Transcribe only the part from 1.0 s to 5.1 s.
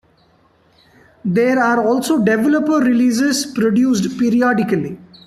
There are also developer releases produced periodically.